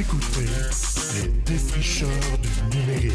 [0.00, 0.48] écoutez
[1.14, 2.08] les défricheurs
[2.40, 3.12] du numérique.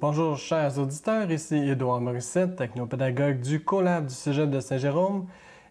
[0.00, 5.26] Bonjour chers auditeurs, ici Édouard Morissette, technopédagogue du Collab du Cégep de Saint-Jérôme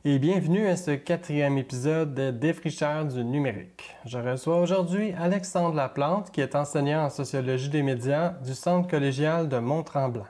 [0.06, 3.96] et bienvenue à ce quatrième épisode des Défricheurs du numérique.
[4.06, 9.50] Je reçois aujourd'hui Alexandre Laplante qui est enseignant en sociologie des médias du Centre collégial
[9.50, 10.28] de Mont-Tremblant.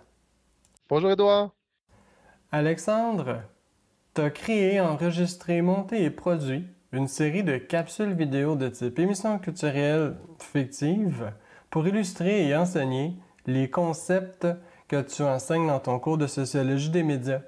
[0.87, 1.49] Bonjour Édouard.
[2.49, 3.41] Alexandre,
[4.15, 9.37] tu as créé, enregistré, monté et produit une série de capsules vidéo de type émission
[9.37, 11.31] culturelle fictive
[11.69, 13.13] pour illustrer et enseigner
[13.45, 14.47] les concepts
[14.87, 17.41] que tu enseignes dans ton cours de sociologie des médias.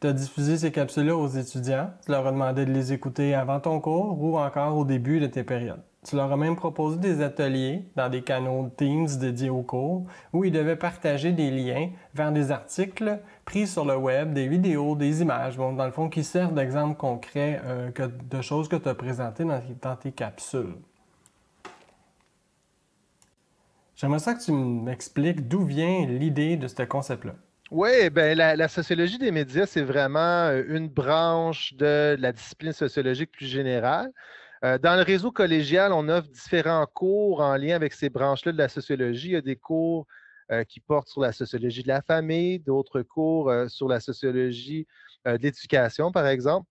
[0.00, 3.60] Tu as diffusé ces capsules-là aux étudiants, tu leur as demandé de les écouter avant
[3.60, 5.82] ton cours ou encore au début de tes périodes.
[6.06, 10.44] Tu leur as même proposé des ateliers dans des canaux Teams dédiés au cours où
[10.44, 15.22] ils devaient partager des liens vers des articles pris sur le web, des vidéos, des
[15.22, 17.90] images, bon, dans le fond, qui servent d'exemple concret euh,
[18.30, 20.76] de choses que tu as présentées dans, tes capsules.
[23.96, 27.34] J'aimerais ça que tu m'expliques d'où vient l'idée de ce concept-là.
[27.72, 32.72] Oui, ben la, la sociologie des médias, c'est vraiment euh, une branche de la discipline
[32.72, 34.12] sociologique plus générale.
[34.64, 38.58] Euh, dans le réseau collégial, on offre différents cours en lien avec ces branches-là de
[38.58, 39.28] la sociologie.
[39.28, 40.06] Il y a des cours
[40.50, 44.86] euh, qui portent sur la sociologie de la famille, d'autres cours sur la sociologie
[45.26, 46.66] de l'éducation, par exemple.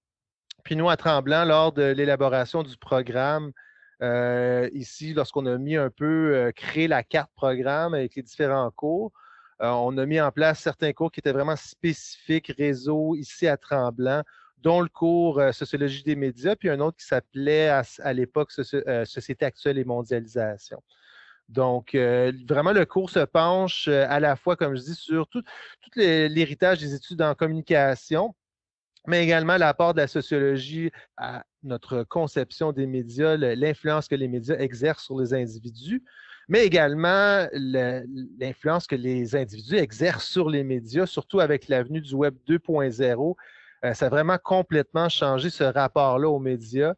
[0.64, 3.52] Puis nous, à Tremblant, lors de l'élaboration du programme
[4.02, 8.70] euh, ici, lorsqu'on a mis un peu, euh, créé la carte programme avec les différents
[8.72, 9.12] cours,
[9.62, 13.58] euh, on a mis en place certains cours qui étaient vraiment spécifiques réseau ici à
[13.58, 14.24] Tremblant,
[14.60, 19.78] dont le cours Sociologie des médias, puis un autre qui s'appelait à, l'époque Société actuelle
[19.78, 20.82] et mondialisation.
[21.50, 25.44] Donc, vraiment, le cours se penche à la fois, comme je dis, sur tout
[25.96, 28.36] l'héritage des études en communication,
[29.08, 34.58] mais également l'apport de la sociologie à notre conception des médias, l'influence que les médias
[34.58, 36.04] exercent sur les individus,
[36.50, 42.36] mais également l'influence que les individus exercent sur les médias, surtout avec l'avenue du Web
[42.48, 43.36] 2.0.
[43.86, 46.94] Euh, ça a vraiment complètement changé ce rapport-là aux médias.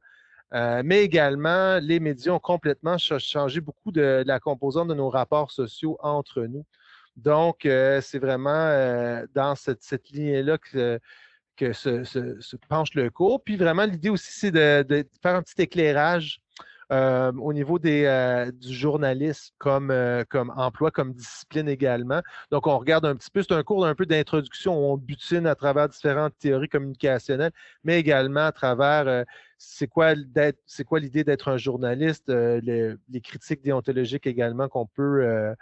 [0.53, 5.51] Euh, mais également, les médias ont complètement changé beaucoup de, la composante de nos rapports
[5.51, 6.65] sociaux entre nous.
[7.15, 10.99] Donc, euh, c'est vraiment dans cette, cette lignée-là que
[11.59, 13.43] que se, penche le cours.
[13.43, 16.39] Puis vraiment, l'idée aussi, c'est de, faire un petit éclairage
[16.91, 22.21] euh, au niveau des, euh, du journalisme comme, euh, comme emploi, comme discipline également.
[22.51, 25.45] Donc, on regarde un petit peu, c'est un cours un peu d'introduction où on butine
[25.45, 27.51] à travers différentes théories communicationnelles,
[27.83, 29.25] mais également à travers
[29.59, 30.13] c'est quoi,
[30.87, 35.53] quoi l'idée d'être un journaliste, les, critiques déontologiques également qu'on peut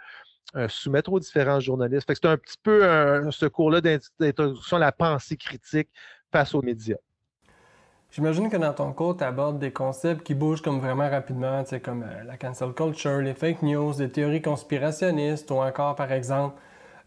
[0.68, 2.08] soumettre aux différents journalistes.
[2.08, 2.80] C'est un petit peu
[3.30, 5.90] ce cours-là d'introduction à la pensée critique
[6.32, 6.96] face aux médias.
[8.10, 12.02] J'imagine que dans ton cours, tu abordes des concepts qui bougent comme vraiment rapidement, comme
[12.02, 16.58] euh, la cancel culture, les fake news, les théories conspirationnistes ou encore, par exemple,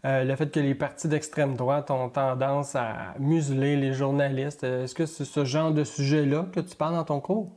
[0.04, 4.62] euh, le fait que les partis d'extrême droite ont tendance à museler les journalistes.
[4.62, 7.50] Est-ce que c'est ce genre de sujet-là que tu parles dans ton cours?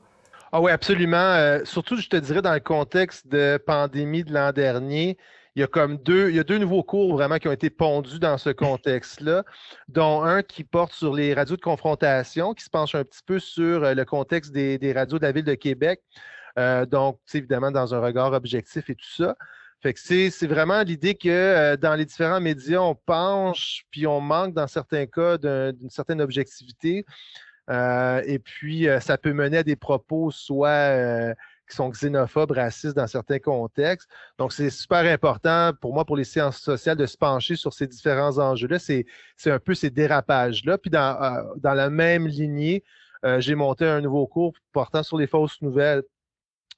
[0.51, 1.59] Ah oui, absolument.
[1.65, 5.17] surtout, je te dirais, dans le contexte de pandémie de l'an dernier,
[5.55, 7.69] il y a comme deux, il y a deux nouveaux cours vraiment qui ont été
[7.69, 9.45] pondus dans ce contexte-là,
[9.87, 13.39] dont un qui porte sur les radios de confrontation, qui se penche un petit peu
[13.39, 16.01] sur euh, le contexte des, radios de la ville de Québec.
[16.59, 19.35] Euh, donc, évidemment, dans un regard objectif et tout ça.
[19.81, 24.19] Fait que c'est, vraiment l'idée que euh, dans les différents médias, on penche, puis on
[24.19, 27.05] manque dans certains cas d'une certaine objectivité.
[27.69, 31.33] et puis, ça peut mener à des propos soit
[31.69, 34.09] qui sont xénophobes, racistes dans certains contextes.
[34.37, 37.87] Donc, c'est super important pour moi, pour les sciences sociales, de se pencher sur ces
[37.87, 38.79] différents enjeux-là.
[38.79, 39.05] C'est
[39.45, 40.77] un peu ces dérapages-là.
[40.77, 42.83] Puis, dans, euh, dans la même lignée,
[43.25, 46.03] euh, j'ai monté un nouveau cours portant sur les fausses nouvelles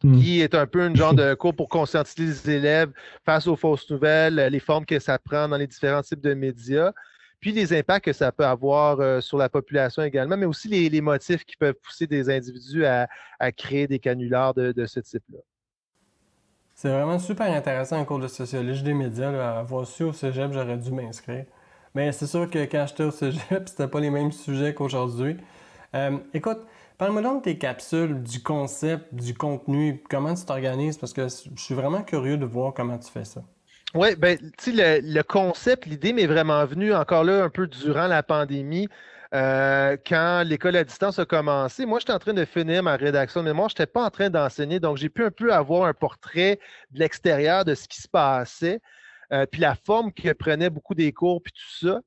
[0.03, 0.19] hmm.
[0.19, 2.91] qui est un peu un genre de cours pour conscientiser les élèves
[3.25, 6.93] face aux fausses nouvelles, les formes que ça prend dans les différents types de médias
[7.39, 11.01] puis les impacts que ça peut avoir euh, sur la population également, mais aussi les,
[11.01, 13.07] motifs qui peuvent pousser des individus à,
[13.51, 15.39] créer des canulars de, ce type-là.
[16.73, 19.31] C'est vraiment super intéressant un cours de sociologie des médias.
[19.31, 19.59] Là.
[19.59, 21.45] Avoir su au cégep, j'aurais dû m'inscrire.
[21.95, 25.37] Mais c'est sûr que quand j'étais au cégep, c'était pas les mêmes sujets qu'aujourd'hui.
[25.95, 26.59] Euh, écoute,
[26.97, 31.61] parle-moi donc de tes capsules, du concept, du contenu, comment tu t'organises, parce que je
[31.61, 33.41] suis vraiment curieux de voir comment tu fais ça.
[33.97, 38.05] Oui, ben, tu sais, le, concept, l'idée m'est vraiment venue encore là un peu durant
[38.05, 38.87] la pandémie.
[39.33, 43.41] Euh, quand l'école à distance a commencé, moi, j'étais en train de finir ma rédaction
[43.41, 43.69] de mémoire.
[43.69, 46.59] Je n'étais pas en train d'enseigner, donc j'ai pu un peu avoir un portrait
[46.91, 48.81] de l'extérieur de ce qui se passait,
[49.33, 51.99] euh, puis la forme que prenaient beaucoup des cours, puis tout ça.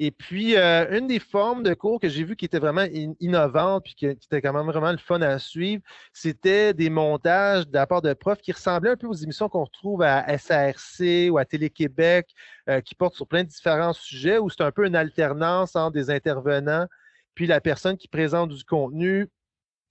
[0.00, 2.84] Et puis, euh, une des formes de cours que j'ai vu qui était vraiment
[3.18, 7.74] innovante, puis qui, était quand même vraiment le fun à suivre, c'était des montages de
[7.74, 11.38] la part de profs qui ressemblaient un peu aux émissions qu'on retrouve à SARC ou
[11.38, 12.28] à Télé-Québec,
[12.68, 15.94] euh, qui portent sur plein de différents sujets, où c'est un peu une alternance entre
[15.94, 16.86] des intervenants,
[17.34, 19.28] puis la personne qui présente du contenu,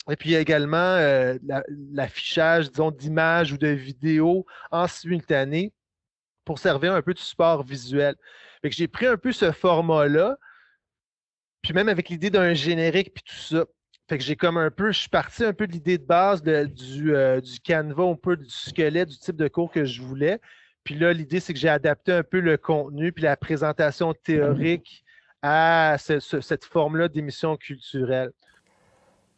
[0.09, 1.37] et puis également euh,
[1.91, 5.73] l'affichage, disons, d'images ou de vidéos en simultané
[6.47, 8.15] pour servir un peu de support visuel.
[8.63, 10.37] Que j'ai pris un peu ce format-là,
[11.61, 13.65] puis même avec l'idée d'un générique puis tout ça.
[14.09, 16.41] Fait que j'ai comme un peu, je suis parti un peu de l'idée de base
[16.41, 20.39] du, euh, du canevas, un peu du squelette, du type de cours que je voulais.
[20.85, 25.03] Puis là, l'idée, c'est que j'ai adapté un peu le contenu puis la présentation théorique
[25.41, 28.31] à cette forme-là d'émission culturelle.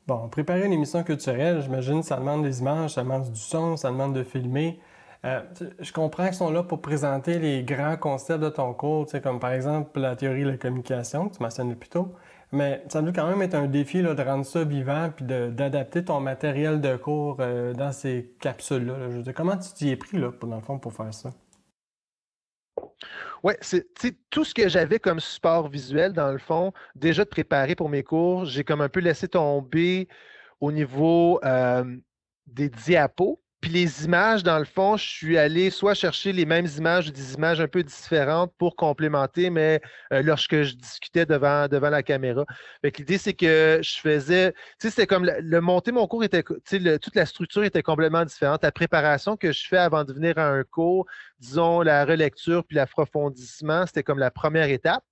[0.06, 3.90] Bon, préparer une émission culturelle, j'imagine, ça demande des images, ça demande du son, ça
[3.90, 4.80] demande de filmer.
[5.26, 5.42] Euh,
[5.80, 9.52] je comprends qu'ils sont là pour présenter les grands concepts de ton cours, comme par
[9.52, 12.16] exemple la théorie de la communication, que tu mentionnais plus tôt.
[12.52, 16.20] Mais ça doit quand même être un défi de rendre ça vivant puis d'adapter ton
[16.20, 19.34] matériel de cours euh, dans ces capsules-là.
[19.36, 21.30] comment tu t'y es pris, là, dans le fond, pour faire ça?
[23.44, 23.86] Oui, c'est
[24.30, 28.04] tout ce que j'avais comme support visuel, dans le fond, déjà de préparer pour mes
[28.04, 30.08] cours, j'ai comme un peu laissé tomber
[30.60, 31.98] au niveau euh,
[32.48, 33.40] des diapos.
[33.62, 37.12] Puis les images, dans le fond, je suis allé soit chercher les mêmes images ou
[37.12, 39.82] des images un peu différentes pour complémenter, mais
[40.14, 42.46] euh, lorsque je discutais devant, devant la caméra.
[42.84, 46.56] L'idée, c'est que je faisais, tu sais, c'était comme le, monter mon cours était, tu
[46.64, 48.64] sais, toute la structure était complètement différente.
[48.64, 51.06] La préparation que je fais avant de venir à un cours,
[51.40, 55.04] disons la relecture puis l'approfondissement, c'était comme la première étape.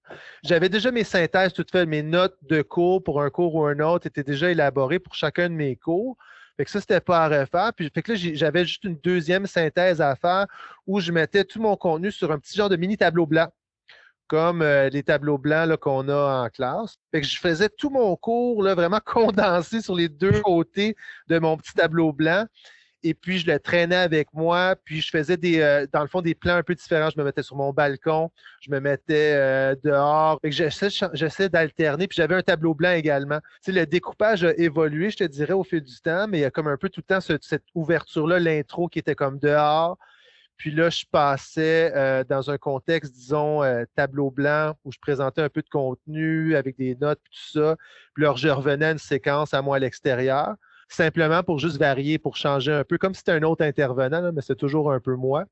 [0.44, 3.80] J'avais déjà mes synthèses toutes faites, mes notes de cours pour un cours ou un
[3.80, 6.18] autre étaient déjà élaborées pour chacun de mes cours.
[6.58, 7.72] Fait que ça, c'était pas à refaire.
[8.34, 10.48] J'avais juste une deuxième synthèse à faire
[10.88, 13.48] où je mettais tout mon contenu sur un petit genre de mini tableau blanc,
[14.28, 16.98] comme euh, les tableaux blancs qu'on a en classe.
[17.14, 20.96] Que je faisais tout mon cours là, vraiment condensé sur les deux côtés
[21.28, 22.46] de mon petit tableau blanc
[23.04, 26.22] et puis je le traînais avec moi, puis je faisais des, euh, dans le fond
[26.22, 27.10] des plans un peu différents.
[27.10, 30.40] Je me mettais sur mon balcon, je me mettais euh, dehors.
[30.44, 33.40] J'essaie d'alterner, puis j'avais un tableau blanc également.
[33.68, 36.52] Le découpage a évolué, je te dirais, au fil du temps, mais il y a
[36.52, 39.98] comme un peu tout le temps cette ouverture-là, l'intro qui était comme dehors.
[40.58, 43.62] Puis là, je passais euh, dans un contexte, disons,
[43.96, 47.76] tableau blanc, où je présentais un peu de contenu avec des notes, tout ça.
[48.16, 50.56] Puis là, je revenais à une séquence à moi à l'extérieur
[50.88, 54.42] simplement pour juste varier, pour changer un peu, comme si c'était un autre intervenant, mais
[54.42, 55.46] c'est toujours un peu moi.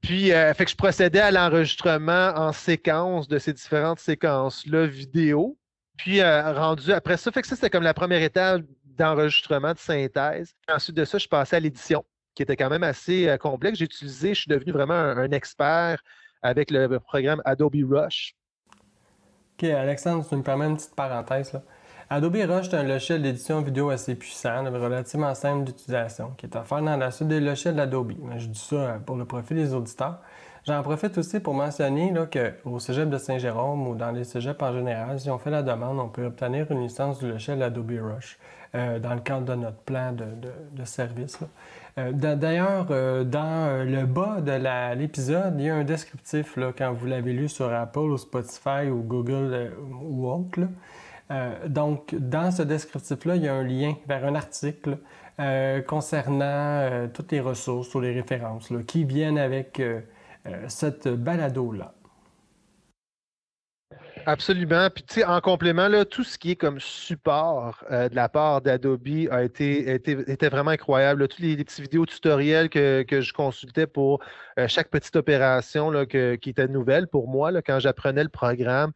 [0.00, 5.56] Puis, euh, fait que je procédais à l'enregistrement en séquence de ces différentes séquences-là vidéo.
[5.96, 9.78] Puis, euh, rendu après ça, fait que ça, c'était comme la première étape d'enregistrement, de
[9.78, 10.54] synthèse.
[10.68, 13.78] Ensuite de ça, je passais à l'édition, qui était quand même assez euh, complexe.
[13.78, 16.02] J'ai utilisé, je suis devenu vraiment un, expert
[16.42, 18.34] avec le, programme Adobe Rush.
[19.54, 21.52] OK, Alexandre, tu me permets une petite parenthèse.
[21.52, 21.62] Là?
[22.14, 26.82] Adobe Rush est un logiciel d'édition vidéo assez puissant, relativement simple d'utilisation, qui est offert
[26.82, 28.12] dans la suite des logiciels d'Adobe.
[28.36, 30.18] Je dis ça euh, pour le profit des auditeurs.
[30.66, 35.18] J'en profite aussi pour mentionner qu'au cégep de Saint-Jérôme ou dans les cégeps en général,
[35.20, 38.38] si on fait la demande, on peut obtenir une licence du logiciel Adobe Rush
[38.74, 41.38] euh, dans le cadre de notre plan de, service.
[41.96, 42.88] Euh, d'ailleurs,
[43.24, 47.72] dans le bas de l'épisode, il y a un descriptif quand vous l'avez lu sur
[47.72, 49.72] Apple ou Spotify ou Google
[50.02, 50.60] ou autre.
[51.30, 54.98] Euh, donc, dans ce descriptif-là, il y a un lien vers un article
[55.40, 59.80] euh, concernant euh, toutes les ressources ou les références qui viennent avec
[60.66, 61.94] cette balado-là.
[64.26, 64.88] Absolument.
[64.90, 69.08] Puis, tu sais, en complément, tout ce qui est comme support de la part d'Adobe
[69.30, 71.26] a été, était vraiment incroyable.
[71.28, 74.20] Tous les, petits vidéos tutoriels que, je consultais pour
[74.66, 78.92] chaque petite opération qui était nouvelle pour moi quand j'apprenais le programme.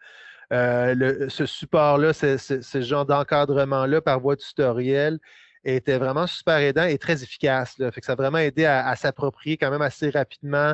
[0.53, 5.19] Euh, ce support-là, ce genre d'encadrement-là par voie tutoriel
[5.65, 7.77] était vraiment super aidant et très efficace.
[8.03, 10.73] Ça a vraiment aidé à s'approprier quand même assez rapidement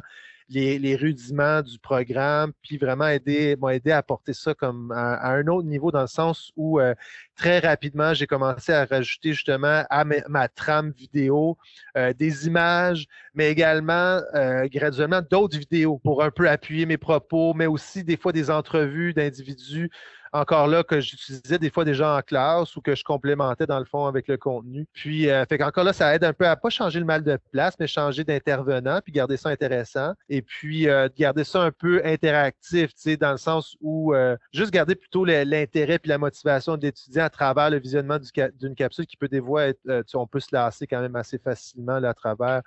[0.52, 5.47] les, rudiments du programme, puis vraiment aider, m'ont aidé à porter ça comme à, un
[5.47, 6.94] autre niveau dans le sens où euh,
[7.37, 11.56] très rapidement, j'ai commencé à rajouter justement à ma, trame vidéo
[11.97, 17.54] euh, des images, mais également euh, graduellement d'autres vidéos pour un peu appuyer mes propos,
[17.54, 19.90] mais aussi des fois des entrevues d'individus
[20.33, 23.85] encore là que j'utilisais des fois déjà en classe ou que je complémentais dans le
[23.85, 24.87] fond avec le contenu.
[24.93, 27.39] Puis, euh, fait encore là, ça aide un peu à pas changer le mal de
[27.53, 30.15] place, mais changer d'intervenant, puis garder ça intéressant.
[30.29, 34.37] Et puis, euh, garder ça un peu interactif, tu sais, dans le sens où euh,
[34.53, 38.19] juste garder plutôt l'intérêt puis la motivation de l'étudiant à travers le visionnement
[38.61, 41.99] d'une capsule qui peut des fois être, on peut se lasser quand même assez facilement
[41.99, 42.62] là, à travers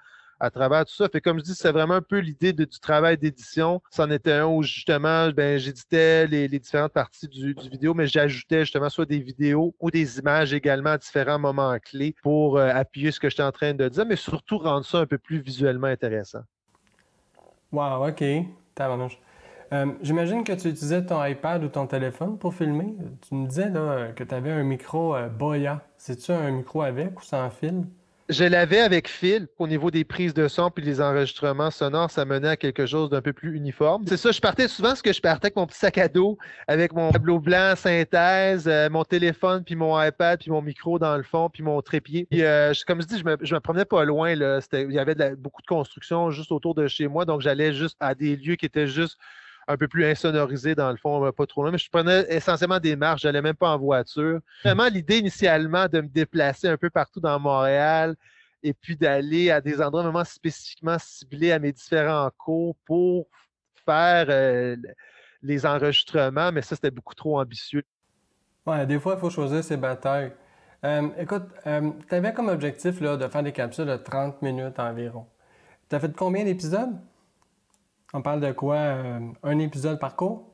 [0.45, 1.09] à travers tout ça.
[1.09, 3.81] Fait comme je dis, c'est vraiment un peu l'idée du travail d'édition.
[3.91, 8.89] C'en était un où justement, ben, j'éditais les, différentes parties du, vidéo, mais j'ajoutais justement
[8.89, 13.19] soit des vidéos ou des images également à différents moments clés pour euh, appuyer ce
[13.19, 16.41] que j'étais en train de dire, mais surtout rendre ça un peu plus visuellement intéressant.
[17.71, 18.23] Wow, OK.
[19.73, 22.95] Euh, J'imagine que tu utilisais ton iPad ou ton téléphone pour filmer.
[23.27, 23.71] Tu me disais
[24.15, 25.81] que tu avais un micro euh, Boya.
[25.97, 27.85] C'est-tu un micro avec ou sans fil?
[28.27, 32.25] Je l'avais avec fil au niveau des prises de son puis des enregistrements sonores, ça
[32.25, 34.03] menait à quelque chose d'un peu plus uniforme.
[34.07, 36.39] C'est ça, je partais souvent ce que je partais avec mon petit sac à dos,
[36.67, 41.15] avec mon tableau blanc synthèse, euh, mon téléphone puis mon iPad puis mon micro dans
[41.17, 42.25] le fond puis mon trépied.
[42.31, 44.31] Puis euh, comme je dis, je me, me promenais pas loin.
[44.31, 48.15] Il y avait beaucoup de construction juste autour de chez moi, donc j'allais juste à
[48.15, 49.19] des lieux qui étaient juste
[49.67, 51.71] un peu plus insonorisé dans le fond, pas trop loin.
[51.71, 54.39] Mais je prenais essentiellement des marches, je n'allais même pas en voiture.
[54.63, 58.15] Vraiment, l'idée initialement de me déplacer un peu partout dans Montréal
[58.63, 63.27] et puis d'aller à des endroits vraiment spécifiquement ciblés à mes différents cours pour
[63.85, 64.75] faire euh,
[65.41, 67.83] les enregistrements, mais ça, c'était beaucoup trop ambitieux.
[68.65, 70.31] Ouais, des fois, il faut choisir ses batailles.
[70.83, 74.79] Euh, écoute, euh, tu avais comme objectif là, de faire des capsules de 30 minutes
[74.79, 75.27] environ.
[75.89, 76.95] Tu as fait combien d'épisodes?
[78.13, 78.75] On parle de quoi?
[78.75, 80.51] Euh, un épisode par cours?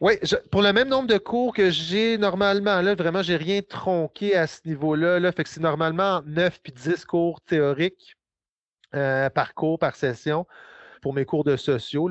[0.00, 0.14] Oui,
[0.50, 4.46] pour le même nombre de cours que j'ai normalement, là, vraiment, j'ai rien tronqué à
[4.46, 5.18] ce niveau-là.
[5.18, 8.16] Là, c'est normalement 9 puis 10 cours théoriques
[8.94, 10.46] euh, par cours, par session,
[11.00, 12.10] pour mes cours de sociaux.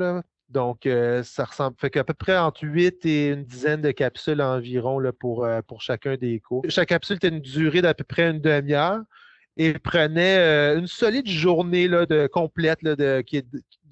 [0.49, 1.75] Donc, euh, ça ressemble.
[1.77, 6.39] Fait peu près entre 8 et une dizaine de capsules environ pour, pour chacun des
[6.39, 6.63] cours.
[6.69, 9.01] Chaque capsule a une durée d'à peu près une demi-heure
[9.57, 13.43] et prenait euh, une solide journée là, de, complète de, qui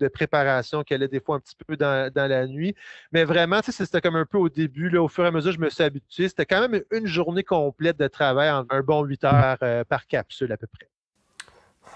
[0.01, 2.75] de préparation qui allait des fois un petit peu dans, la nuit.
[3.11, 5.59] Mais vraiment, c'était comme un peu au début, là, au fur et à mesure, je
[5.59, 6.27] me suis habitué.
[6.27, 10.07] C'était quand même une journée complète de travail en un bon 8 heures euh, par
[10.07, 10.89] capsule à peu près.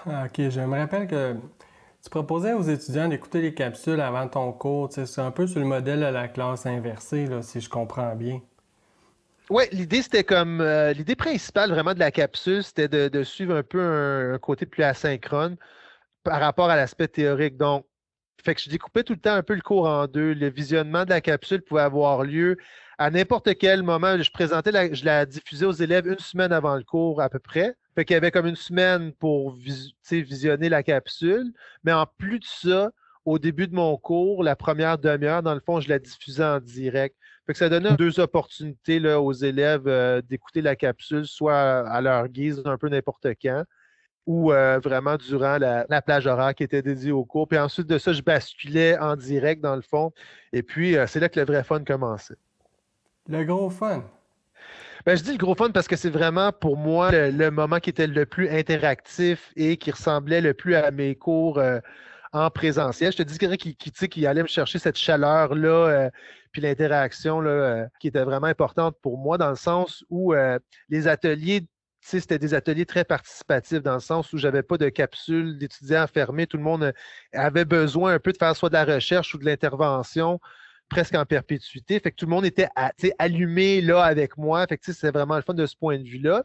[0.08, 1.34] Ah, OK, je me rappelle que
[2.02, 4.88] tu proposais aux étudiants d'écouter les capsules avant ton cours.
[4.92, 8.40] C'est un peu sur le modèle de la classe inversée, là, si je comprends bien.
[9.48, 10.60] Oui, l'idée, c'était comme.
[10.60, 14.82] Euh, l'idée principale vraiment de la capsule, c'était de, suivre un peu un, côté plus
[14.82, 15.56] asynchrone
[16.24, 17.56] par rapport à l'aspect théorique.
[17.56, 17.86] Donc,
[18.44, 20.34] fait que je découpais tout le temps un peu le cours en deux.
[20.34, 22.56] Le visionnement de la capsule pouvait avoir lieu
[22.98, 24.20] à n'importe quel moment.
[24.20, 27.38] Je présentais, la, je la diffusais aux élèves une semaine avant le cours à peu
[27.38, 27.76] près.
[27.94, 29.56] Fait qu'il y avait comme une semaine pour
[30.10, 31.52] visionner la capsule.
[31.84, 32.90] Mais en plus de ça,
[33.24, 36.60] au début de mon cours, la première demi-heure, dans le fond, je la diffusais en
[36.60, 37.16] direct.
[37.46, 42.00] Fait que ça donnait deux opportunités là, aux élèves euh, d'écouter la capsule, soit à
[42.00, 43.62] leur guise, un peu n'importe quand,
[44.26, 47.46] ou euh, vraiment durant la, plage horaire qui était dédiée au cours.
[47.46, 50.12] Puis ensuite de ça, je basculais en direct dans le fond.
[50.52, 52.34] Et puis, euh, c'est là que le vrai fun commençait.
[53.28, 54.02] Le gros fun.
[55.04, 57.90] Ben, je dis le gros fun parce que c'est vraiment pour moi le, moment qui
[57.90, 61.62] était le plus interactif et qui ressemblait le plus à mes cours
[62.32, 63.12] en présentiel.
[63.12, 66.10] Je te dirais qu'il qui, allait me chercher cette chaleur-là,
[66.56, 70.58] puis l'interaction euh, qui était vraiment importante pour moi, dans le sens où euh,
[70.88, 71.68] les ateliers,
[72.00, 76.46] c'était des ateliers très participatifs, dans le sens où j'avais pas de capsule d'étudiants fermés.
[76.46, 76.94] Tout le monde
[77.34, 80.40] avait besoin un peu de faire soit de la recherche ou de l'intervention
[80.88, 82.00] presque en perpétuité.
[82.00, 82.68] Fait que tout le monde était
[83.18, 84.66] allumé là avec moi.
[84.66, 86.44] Fait que c'est vraiment le fun de ce point de vue-là.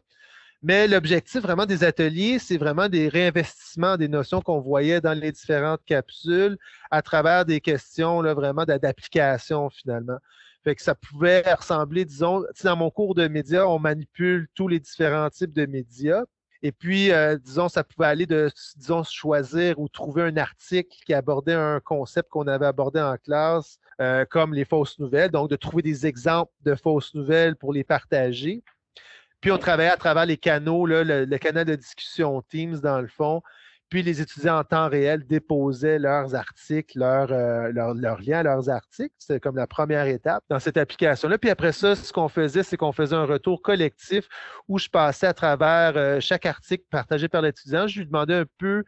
[0.63, 5.31] Mais l'objectif vraiment des ateliers, c'est vraiment des réinvestissements des notions qu'on voyait dans les
[5.31, 6.57] différentes capsules
[6.91, 10.17] à travers des questions là, vraiment d'application finalement.
[10.63, 14.79] Fait que ça pouvait ressembler, disons, dans mon cours de médias, on manipule tous les
[14.79, 16.23] différents types de médias.
[16.61, 21.13] Et puis, euh, disons, ça pouvait aller de, disons, choisir ou trouver un article qui
[21.15, 25.31] abordait un concept qu'on avait abordé en classe, euh, comme les fausses nouvelles.
[25.31, 28.63] Donc, de trouver des exemples de fausses nouvelles pour les partager.
[29.41, 33.41] Puis on travaillait à travers les canaux, le, canal de discussion Teams dans le fond.
[33.89, 37.71] Puis les étudiants en temps réel déposaient leurs articles, leurs euh,
[38.21, 39.13] liens à leurs articles.
[39.17, 41.37] C'était comme la première étape dans cette application-là.
[41.37, 44.29] Puis après ça, ce qu'on faisait, c'est qu'on faisait un retour collectif
[44.69, 47.85] où je passais à travers euh, chaque article partagé par l'étudiant.
[47.87, 48.85] Je lui demandais un peu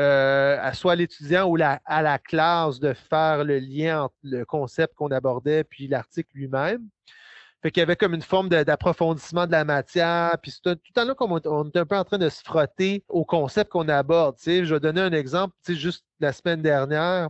[0.00, 4.94] euh, à soit l'étudiant ou à la classe de faire le lien entre le concept
[4.94, 6.88] qu'on abordait puis l'article lui-même.
[7.62, 10.36] Fait qu'il y avait comme une forme d'approfondissement de, la matière.
[10.42, 13.24] Puis tout le temps qu'on on est un peu en train de se frotter au
[13.24, 14.36] concept qu'on aborde.
[14.44, 15.54] Je vais donner un exemple.
[15.68, 17.28] Juste la semaine dernière,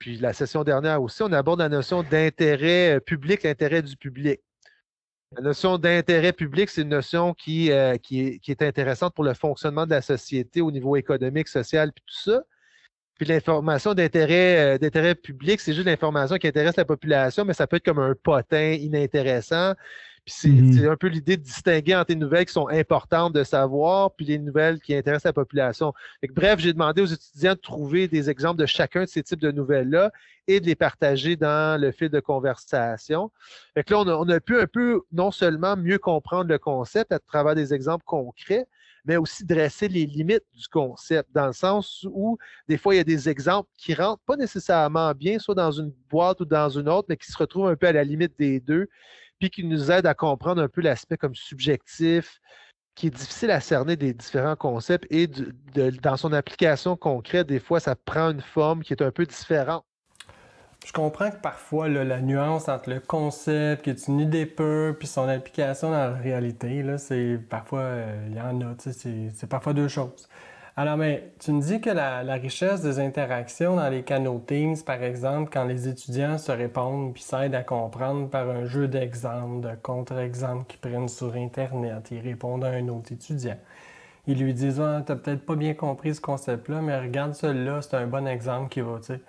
[0.00, 4.40] puis la session dernière aussi, on aborde la notion d'intérêt euh, public, l'intérêt du public.
[5.36, 9.24] La notion d'intérêt public, c'est une notion qui, euh, qui, est, qui, est, intéressante pour
[9.24, 12.42] le fonctionnement de la société au niveau économique, social, puis tout ça.
[13.20, 17.66] Puis l'information d'intérêt, euh, d'intérêt public, c'est juste l'information qui intéresse la population, mais ça
[17.66, 19.74] peut être comme un potin inintéressant.
[20.24, 20.88] Puis c'est Mhm.
[20.88, 24.38] un peu l'idée de distinguer entre les nouvelles qui sont importantes de savoir, puis les
[24.38, 25.92] nouvelles qui intéressent la population.
[26.30, 29.50] Bref, j'ai demandé aux étudiants de trouver des exemples de chacun de ces types de
[29.50, 30.12] nouvelles-là
[30.48, 33.30] et de les partager dans le fil de conversation.
[33.74, 36.58] Fait que là, on a, on a pu un peu non seulement mieux comprendre le
[36.58, 38.66] concept à travers des exemples concrets,
[39.04, 42.38] mais aussi dresser les limites du concept, dans le sens où
[42.68, 45.92] des fois, il y a des exemples qui rentrent pas nécessairement bien, soit dans une
[46.08, 48.60] boîte ou dans une autre, mais qui se retrouvent un peu à la limite des
[48.60, 48.88] deux,
[49.38, 52.40] puis qui nous aident à comprendre un peu l'aspect comme subjectif,
[52.94, 55.26] qui est difficile à cerner des différents concepts et
[56.02, 59.84] dans son application concrète, des fois, ça prend une forme qui est un peu différente.
[60.86, 65.06] Je comprends que parfois, la nuance entre le concept, qui est une idée pure, puis
[65.06, 69.74] son application dans la réalité, là, c'est parfois, euh, il y en a, c'est- parfois
[69.74, 70.28] deux choses.
[70.76, 74.76] Alors, mais tu me dis que la, la richesse des interactions dans les canaux Teams,
[74.84, 79.68] par exemple, quand les étudiants se répondent puis s'aident à comprendre par un jeu d'exemples,
[79.68, 83.58] de contre-exemples qu'ils prennent sur Internet, ils répondent à un autre étudiant.
[84.26, 87.96] Ils lui disent ah, T'as peut-être pas bien compris ce concept-là, mais regarde celui-là, c'est
[87.96, 89.20] un bon exemple qui va, tu sais.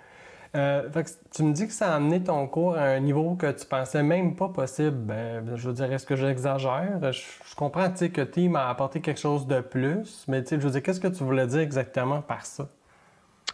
[0.54, 0.90] Euh,
[1.34, 4.02] tu me dis que ça a amené ton cours à un niveau que tu pensais
[4.02, 4.98] même pas possible.
[4.98, 6.98] Ben, je veux dire, est-ce que j'exagère?
[7.10, 10.82] Je, je comprends que Team a apporté quelque chose de plus, mais je veux dire,
[10.82, 12.68] qu'est-ce que tu voulais dire exactement par ça?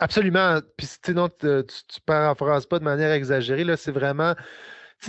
[0.00, 0.58] Absolument.
[0.76, 3.64] Puis sinon, tu, tu, tu paraphrases pas de manière exagérée.
[3.64, 4.34] Là, c'est vraiment.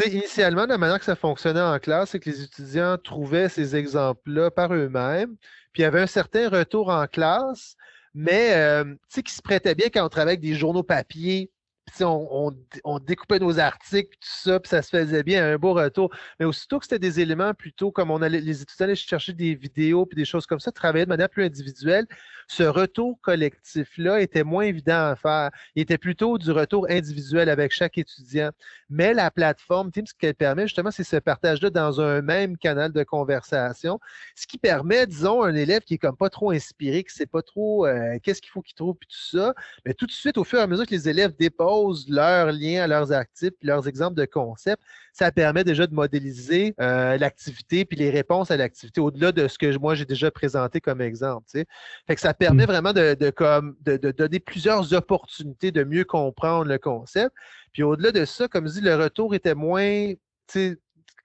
[0.06, 4.52] Initialement, la manière que ça fonctionnait en classe, c'est que les étudiants trouvaient ces exemples-là
[4.52, 5.36] par eux-mêmes.
[5.74, 7.76] Puis il y avait un certain retour en classe,
[8.14, 11.52] mais euh, qui se prêtait bien quand on travaillait avec des journaux papier.
[11.96, 16.12] Puis on, découpait nos articles, tout ça, puis ça se faisait bien, un beau retour.
[16.40, 20.06] Mais aussitôt que c'était des éléments plutôt comme on les étudiants allaient chercher des vidéos
[20.06, 22.06] puis des choses comme ça, travailler de manière plus individuelle,
[22.48, 25.52] ce retour collectif-là était moins évident à faire.
[25.76, 28.50] Il était plutôt du retour individuel avec chaque étudiant.
[28.90, 32.92] Mais la plateforme Teams, ce qu'elle permet justement, c'est ce partage-là dans un même canal
[32.92, 34.00] de conversation,
[34.36, 37.42] ce qui permet, disons, un élève qui est comme pas trop inspiré, qui sait pas
[37.42, 39.54] trop euh, qu'est-ce qu'il faut qu'il trouve, puis tout ça,
[39.86, 42.84] mais tout de suite, au fur et à mesure que les élèves déposent leurs liens
[42.84, 44.82] à leurs actifs, puis leurs exemples de concepts,
[45.14, 49.58] ça permet déjà de modéliser euh, l'activité puis les réponses à l'activité au-delà de ce
[49.58, 51.46] que moi j'ai déjà présenté comme exemple.
[51.50, 56.06] Fait que ça permet vraiment de, de, comme, de, de, donner plusieurs opportunités de mieux
[56.06, 57.36] comprendre le concept.
[57.74, 60.14] Puis au-delà de ça, comme je dis, le retour était moins.
[60.48, 60.76] Si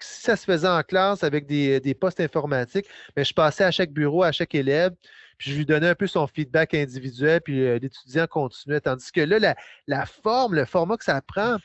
[0.01, 2.87] ça se faisait en classe avec des, des postes informatiques,
[3.17, 4.93] mais je passais à chaque bureau, à chaque élève,
[5.39, 8.81] puis je lui donnais un peu son feedback individuel, puis euh, l'étudiant continuait.
[8.81, 9.55] Tandis que là,
[9.87, 11.57] la, forme, le format que ça prend,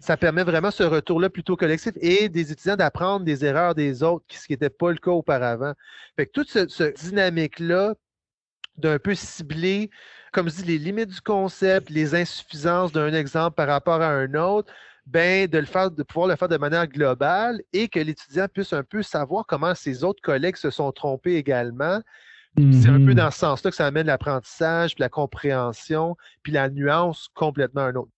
[0.00, 4.24] ça permet vraiment ce retour-là plutôt collectif et des étudiants d'apprendre des erreurs des autres,
[4.30, 5.72] ce qui n'était pas le cas auparavant.
[6.16, 7.94] Fait que toute cette ce dynamique-là
[8.76, 9.90] d'un peu cibler,
[10.32, 14.34] comme je dis, les limites du concept, les insuffisances d'un exemple par rapport à un
[14.34, 14.72] autre,
[15.06, 18.72] ben, de le faire, de pouvoir le faire de manière globale et que l'étudiant puisse
[18.72, 22.00] un peu savoir comment ses autres collègues se sont trompés également.
[22.56, 22.82] Mm-hmm.
[22.82, 26.68] C'est un peu dans ce sens-là que ça amène l'apprentissage, puis la compréhension, puis la
[26.68, 28.10] nuance complètement un autre.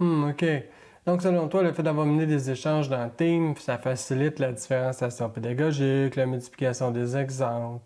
[0.00, 0.44] Hmm, OK.
[1.06, 4.52] Donc, selon toi, le fait d'avoir mené des échanges dans le team, ça facilite la
[4.52, 7.82] différenciation pédagogique, la multiplication des exemples,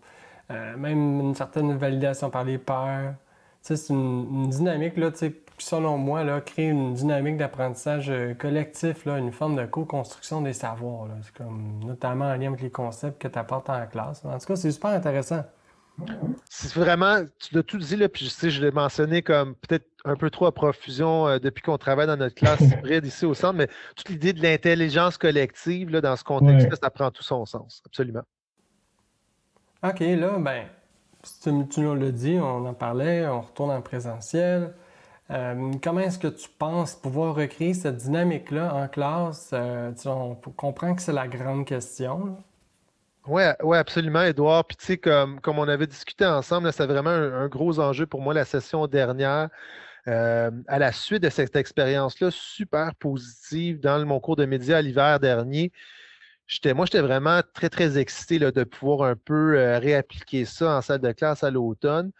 [0.51, 3.15] euh, même une certaine validation par les pairs.
[3.61, 6.93] Tu sais, c'est une, une, dynamique, là, tu sais, qui, selon moi, là, crée une
[6.93, 11.07] dynamique d'apprentissage collectif, là, une forme de co-construction des savoirs.
[11.23, 14.23] C'est comme, notamment en lien avec les concepts que tu apportes en classe.
[14.25, 15.43] En tout cas, c'est super intéressant.
[16.49, 19.85] C'est vraiment, tu l'as tout dit, là, puis je sais, je l'ai mentionné comme peut-être
[20.05, 23.33] un peu trop à profusion euh, depuis qu'on travaille dans notre classe hybride ici au
[23.33, 26.79] centre, mais toute l'idée de l'intelligence collective, là, dans ce contexte-là, ouais.
[26.81, 28.23] ça prend tout son sens, absolument.
[29.83, 30.65] OK, là, ben,
[31.43, 34.73] tu, tu nous l'as dit, on en parlait, on retourne en présentiel.
[35.33, 39.49] Euh, comment est-ce que tu penses pouvoir recréer cette dynamique-là en classe?
[39.53, 42.37] Euh, on comprend que c'est la grande question.
[43.25, 44.65] Oui, ouais, absolument, Edouard.
[44.65, 48.21] Puis, tu sais, comme, comme on avait discuté ensemble, c'est vraiment un, gros enjeu pour
[48.21, 49.49] moi la session dernière.
[50.07, 55.19] Euh, à la suite de cette expérience-là, super positive dans mon cours de médias l'hiver
[55.21, 55.71] dernier,
[56.75, 60.81] moi, j'étais vraiment très, très excité là, de pouvoir un peu euh, réappliquer ça en
[60.81, 62.11] salle de classe à l'automne.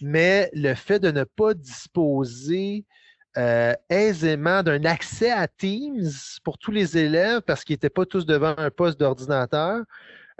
[0.00, 2.84] Mais le fait de ne pas disposer
[3.38, 6.10] euh, aisément d'un accès à Teams
[6.44, 9.82] pour tous les élèves parce qu'ils n'étaient pas tous devant un poste d'ordinateur,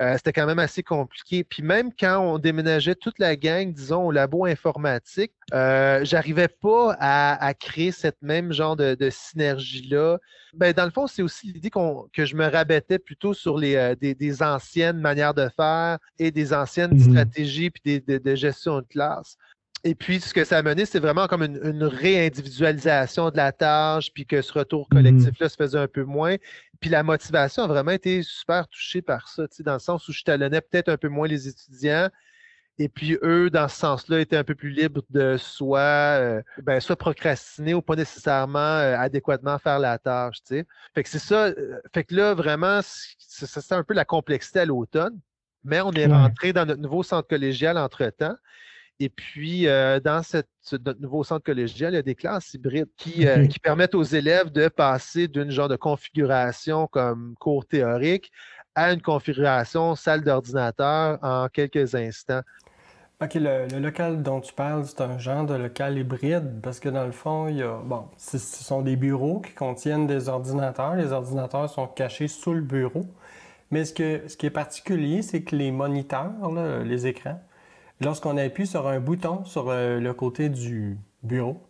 [0.01, 1.45] euh, c'était quand même assez compliqué.
[1.45, 6.97] Puis même quand on déménageait toute la gang, disons, au labo informatique, euh, j'arrivais pas
[6.99, 10.19] à, à, créer cette même genre de, de synergie-là.
[10.55, 11.71] Ben, dans le fond, c'est aussi l'idée
[12.13, 16.31] que je me rabattais plutôt sur les, euh, des, des, anciennes manières de faire et
[16.31, 17.01] des anciennes Mhm.
[17.01, 19.37] stratégies puis des, de, de gestion de classe.
[19.85, 24.13] Et puis, ce que ça a mené, c'est vraiment comme une, réindividualisation de la tâche,
[24.13, 24.99] puis que ce retour mhm.
[24.99, 26.37] collectif-là se faisait un peu moins.
[26.81, 30.23] Puis la motivation a vraiment été super touchée par ça, dans le sens où je
[30.23, 32.09] talonnais peut-être un peu moins les étudiants,
[32.79, 36.81] et puis eux, dans ce sens-là, étaient un peu plus libres de soit, euh, ben,
[36.81, 40.39] soit procrastiner ou pas nécessairement euh, adéquatement faire la tâche.
[40.49, 41.47] Fait que c'est ça.
[41.47, 45.19] Euh, fait que là, vraiment, c'est un peu la complexité à l'automne.
[45.65, 48.35] Mais on est rentré dans notre nouveau centre collégial entre-temps.
[49.01, 53.27] Et puis, dans cette, notre nouveau centre collégial, il y a des classes hybrides qui,
[53.49, 58.31] qui permettent aux élèves de passer d'une genre de configuration comme cours théorique
[58.75, 62.43] à une configuration salle d'ordinateur en quelques instants.
[63.23, 67.05] OK, le, local dont tu parles, c'est un genre de local hybride parce que dans
[67.05, 70.97] le fond, il y a, bon, ce sont des bureaux qui contiennent des ordinateurs.
[70.97, 73.07] Les ordinateurs sont cachés sous le bureau.
[73.71, 76.33] Mais ce, que, ce qui est particulier, c'est que les moniteurs,
[76.85, 77.41] les écrans,
[78.03, 81.63] lorsqu'on appuie sur un bouton sur euh, le côté du bureau,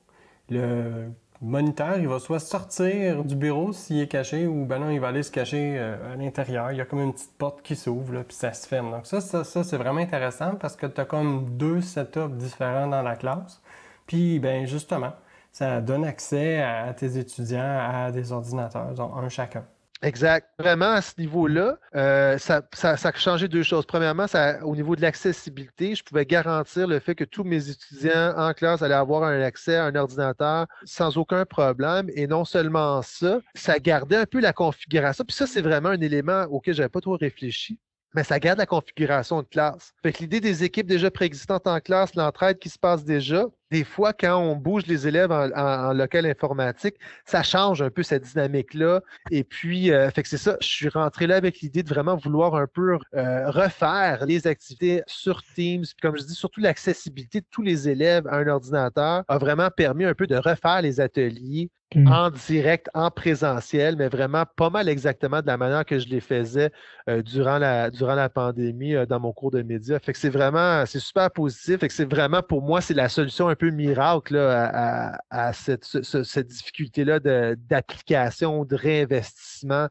[0.51, 5.01] le moniteur, il va soit sortir du bureau s'il est caché ou ben non, il
[5.01, 6.71] va aller se cacher euh, à l'intérieur.
[6.73, 8.91] Il y a comme une petite porte qui s'ouvre, puis ça se ferme.
[8.91, 12.87] Donc ça, ça, ça c'est vraiment intéressant parce que tu as comme deux setups différents
[12.87, 13.61] dans la classe.
[14.07, 15.13] Puis, ben justement,
[15.53, 19.65] ça donne accès à tes étudiants à des ordinateurs, donc un chacun.
[20.03, 20.49] Exact.
[20.59, 23.87] Vraiment, à ce niveau-là, euh, ça, a changé deux choses.
[23.87, 28.35] Premièrement, ça, au niveau de l'accessibilité, je pouvais garantir le fait que tous mes étudiants
[28.37, 32.11] en classe allaient avoir un accès à un ordinateur sans aucun problème.
[32.15, 35.25] Et non seulement ça, ça gardait un peu la configuration.
[35.25, 37.79] Puis ça, c'est vraiment un élément auquel je n'avais pas trop réfléchi
[38.15, 39.93] mais ça garde la configuration de classe.
[40.03, 43.85] Fait que l'idée des équipes déjà préexistantes en classe, l'entraide qui se passe déjà, des
[43.85, 49.01] fois, quand on bouge les élèves en, local informatique, ça change un peu cette dynamique-là.
[49.31, 52.15] Et puis, euh, fait que c'est ça, je suis rentré là avec l'idée de vraiment
[52.15, 55.85] vouloir un peu euh, refaire les activités sur Teams.
[55.85, 59.71] Puis comme je dis, surtout l'accessibilité de tous les élèves à un ordinateur a vraiment
[59.71, 62.09] permis un peu de refaire les ateliers Mm.
[62.09, 66.21] en direct, en présentiel, mais vraiment pas mal exactement de la manière que je les
[66.21, 66.71] faisais
[67.09, 69.99] euh, durant, la, durant la pandémie euh, dans mon cours de médias.
[69.99, 71.81] Fait que c'est vraiment, c'est super positif.
[71.81, 76.47] Fait que c'est vraiment, pour moi, c'est la solution un peu miracle à, cette, cette
[76.47, 77.21] difficulté-là
[77.57, 79.89] d'application, de, réinvestissement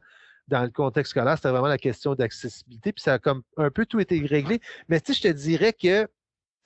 [0.48, 1.36] dans le contexte scolaire.
[1.36, 2.92] C'était vraiment la question d'accessibilité.
[2.92, 4.60] Puis ça a comme un peu tout été réglé.
[4.88, 6.08] Mais tu sais, je te dirais que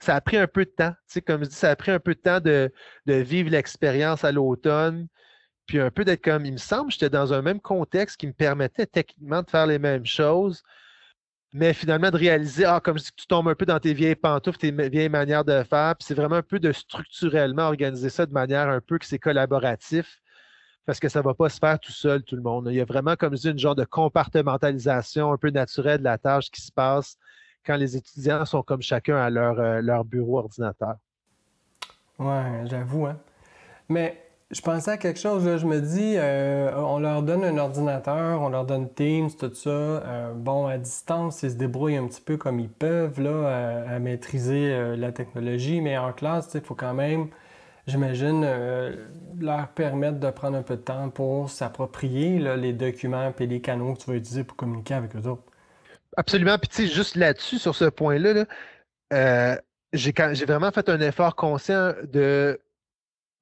[0.01, 0.91] ça a pris un peu de temps.
[0.91, 2.73] Tu sais, comme je dis, ça a pris un peu de temps de,
[3.07, 5.09] de vivre l'expérience à l'automne
[5.67, 8.33] puis un peu d'être comme, il me semble, j'étais dans un même contexte qui me
[8.33, 10.63] permettait techniquement de faire les mêmes choses,
[11.53, 14.59] mais finalement de réaliser, ah, comme si tu tombes un peu dans tes vieilles pantoufles,
[14.59, 18.33] tes vieilles manières de faire, puis c'est vraiment un peu de structurellement organiser ça de
[18.33, 20.21] manière un peu que c'est collaboratif,
[20.85, 22.69] parce que ça ne va pas se faire tout seul, tout le monde.
[22.71, 26.05] Il y a vraiment, comme je dis, une genre de compartimentalisation un peu naturelle de
[26.05, 27.17] la tâche qui se passe
[27.65, 30.95] quand les étudiants sont comme chacun à leur, euh, leur bureau ordinateur.
[32.19, 33.19] Ouais, j'avoue, hein.
[33.89, 38.41] Mais je pensais à quelque chose, je me dis, euh, on leur donne un ordinateur,
[38.41, 39.71] on leur donne Teams, tout ça.
[39.71, 43.99] Euh, bon, à distance, ils se débrouillent un petit peu comme ils peuvent là, à,
[43.99, 47.29] maîtriser euh, la technologie, mais en classe, il faut quand même,
[47.89, 48.47] j'imagine,
[49.41, 53.95] leur permettre de prendre un peu de temps pour s'approprier les documents et les canaux
[53.95, 55.43] que tu vas utiliser pour communiquer avec eux autres.
[56.17, 56.57] Absolument.
[56.57, 58.45] Puis, tu sais, juste là-dessus, sur ce point-là,
[59.93, 60.13] j'ai
[60.47, 62.61] vraiment fait un effort conscient de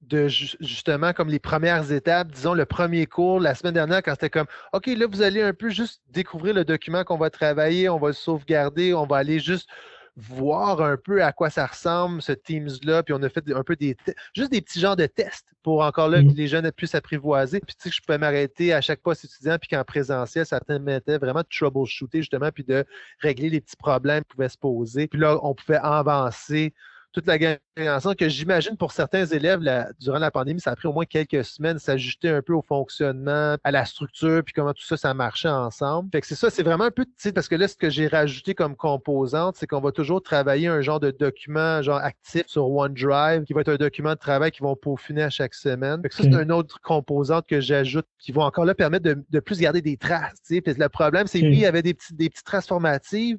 [0.08, 4.30] de justement comme les premières étapes, disons le premier cours la semaine dernière quand c'était
[4.30, 7.98] comme OK, là vous allez un peu juste découvrir le document qu'on va travailler, on
[7.98, 9.68] va le sauvegarder, on va aller juste
[10.16, 13.74] voir un peu à quoi ça ressemble ce Teams-là, puis on a fait un peu
[13.74, 13.96] des
[14.32, 16.34] juste des petits genres de tests pour encore là que mmh.
[16.34, 17.60] les jeunes puissent apprivoiser.
[17.60, 20.60] Puis tu sais que je pouvais m'arrêter à chaque poste étudiant, puis qu'en présentiel, ça
[20.60, 22.84] permettait vraiment de troubleshooter justement, puis de
[23.20, 25.08] régler les petits problèmes qui pouvaient se poser.
[25.08, 26.72] Puis là, on pouvait avancer
[27.14, 29.60] toute la gang ensemble, que j'imagine pour certains élèves,
[30.00, 33.56] durant la pandémie, ça a pris au moins quelques semaines s'ajuster un peu au fonctionnement,
[33.62, 36.10] à la structure, puis comment tout ça, ça marchait ensemble.
[36.12, 38.08] Fait que c'est ça, c'est vraiment un peu, tu parce que là, ce que j'ai
[38.08, 42.68] rajouté comme composante, c'est qu'on va toujours travailler un genre de document, genre actif sur
[42.68, 46.02] OneDrive, qui va être un document de travail qui vont peaufiner à chaque semaine.
[46.02, 49.40] Fait que ça, c'est une autre composante que j'ajoute qui va encore là permettre de,
[49.40, 50.74] plus garder des traces, tu sais.
[50.76, 53.36] le problème, c'est qu'il y avait des, petits, des petites traces formatives,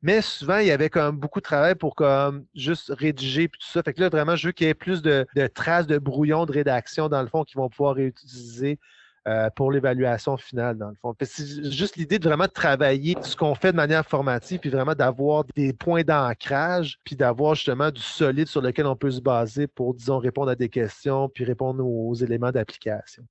[0.00, 3.58] mais souvent, il y avait comme beaucoup de travail pour comme juste rédiger et tout
[3.60, 3.82] ça.
[3.82, 6.52] Fait que là, vraiment, je veux qu'il y ait plus de, traces de brouillons de
[6.52, 8.78] rédaction, dans le fond, qui vont pouvoir réutiliser
[9.26, 11.14] euh, pour l'évaluation finale, dans le fond.
[11.20, 15.44] C'est juste l'idée de vraiment travailler ce qu'on fait de manière formative, puis vraiment d'avoir
[15.56, 19.94] des points d'ancrage, puis d'avoir justement du solide sur lequel on peut se baser pour,
[19.94, 23.24] disons, répondre à des questions, puis répondre aux éléments d'application.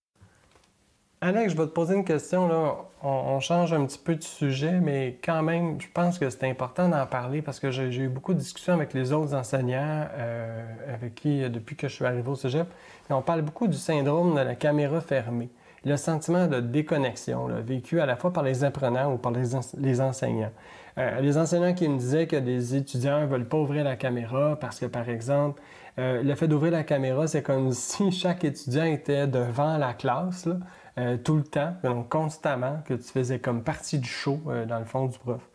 [1.19, 2.47] Alex, je vais te poser une question.
[2.47, 2.75] Là.
[3.01, 6.89] On, change un petit peu de sujet, mais quand même, je pense que c'est important
[6.89, 11.15] d'en parler parce que j'ai eu beaucoup de discussions avec les autres enseignants euh, avec
[11.15, 12.67] qui, euh, depuis que je suis arrivé au cégep,
[13.09, 15.49] et on parle beaucoup du syndrome de la caméra fermée.
[15.85, 20.51] Le sentiment de déconnexion, vécu à la fois par les apprenants ou par les, enseignants.
[20.97, 24.57] Euh, les enseignants qui me disaient que des étudiants ne veulent pas ouvrir la caméra
[24.59, 25.61] parce que, par exemple,
[25.97, 30.45] le fait d'ouvrir la caméra, c'est comme si chaque étudiant était devant la classe.
[30.45, 30.57] Là.
[30.97, 34.79] Euh, tout le temps, donc constamment, que tu faisais comme partie du show, euh, dans
[34.79, 35.47] le fond, du prof.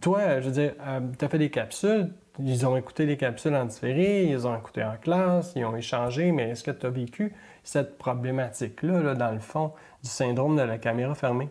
[0.00, 0.74] Toi, euh, je veux dire,
[1.16, 4.82] tu as fait des capsules, ils ont écouté les capsules en différé, ils ont écouté
[4.82, 7.32] en classe, ils ont échangé, mais est-ce que tu as vécu
[7.62, 11.48] cette problématique-là, dans le fond, du syndrome de la caméra fermée?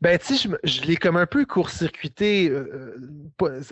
[0.00, 2.50] Ben, tu sais, je, l'ai comme un peu court-circuité.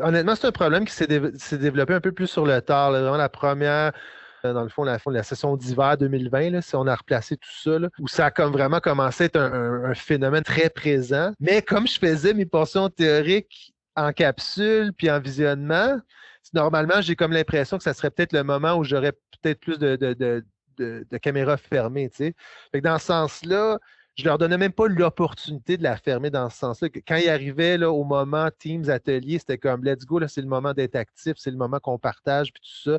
[0.00, 2.92] honnêtement, c'est un problème qui s'est développé un peu plus sur le tard.
[2.92, 3.92] Vraiment, la première
[4.52, 8.08] dans le fond, la, la session d'hiver 2020, si on a replacé tout ça, où
[8.08, 11.32] ça a comme vraiment commencé à être un, phénomène très présent.
[11.40, 15.98] Mais comme je faisais mes portions théoriques en capsule puis en visionnement,
[16.52, 19.96] normalement, j'ai comme l'impression que ça serait peut-être le moment où j'aurais peut-être plus de,
[19.96, 22.10] de, caméras fermées.
[22.82, 23.78] dans ce sens-là,
[24.16, 26.88] je leur donnais même pas l'opportunité de la fermer dans ce sens-là.
[27.06, 30.72] Quand ils arrivaient là, au moment Teams Atelier, c'était comme let's go, c'est le moment
[30.72, 32.98] d'être actif, c'est le moment qu'on partage, puis tout ça.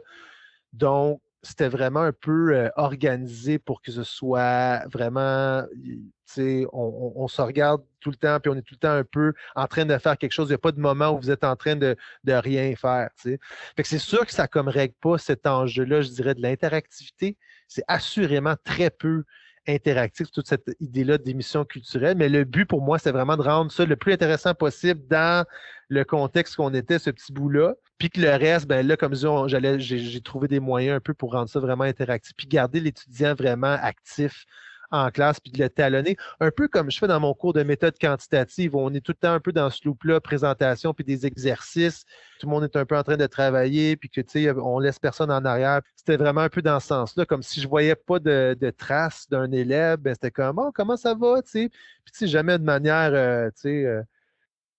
[0.74, 7.28] Donc, c'était vraiment un peu euh, organisé pour que ce soit vraiment, tu sais, on,
[7.28, 9.86] se regarde tout le temps, puis on est tout le temps un peu en train
[9.86, 10.48] de faire quelque chose.
[10.48, 13.32] Il n'y a pas de moment où vous êtes en train de, rien faire, tu
[13.32, 13.40] sais.
[13.84, 17.38] C'est sûr que ça ne règle pas cet enjeu-là, je dirais, de l'interactivité.
[17.68, 19.24] C'est assurément très peu
[19.68, 22.18] interactif, toute cette idée-là d'émission culturelle.
[22.18, 25.46] Mais le but pour moi, c'est vraiment de rendre ça le plus intéressant possible dans
[25.90, 27.76] le contexte qu'on était, ce petit bout-là.
[27.98, 29.16] Puis que le reste, ben là, comme
[29.48, 33.34] j'allais, j'ai trouvé des moyens un peu pour rendre ça vraiment interactif, puis garder l'étudiant
[33.34, 34.46] vraiment actif
[34.92, 36.18] en classe puis de le talonner.
[36.40, 39.12] Un peu comme je fais dans mon cours de méthode quantitative, où on est tout
[39.12, 42.06] le temps un peu dans ce loop-là, présentation puis des exercices.
[42.40, 44.80] Tout le monde est un peu en train de travailler, puis que, tu sais, on
[44.80, 45.82] laisse personne en arrière.
[45.96, 49.52] C'était vraiment un peu dans ce sens-là, comme si je voyais pas de, traces d'un
[49.52, 51.70] élève, ben, c'était comme, oh, comment ça va, tu sais?
[52.04, 54.02] Puis, tu jamais de manière, euh, tu sais, euh,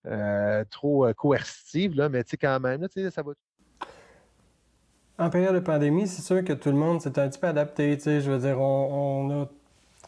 [0.06, 3.32] euh, trop coercitive, là, mais tu sais, quand même, tu sais, ça va.
[5.18, 7.98] En période de pandémie, c'est sûr que tout le monde s'est un petit peu adapté.
[7.98, 9.46] Je veux dire, on, on a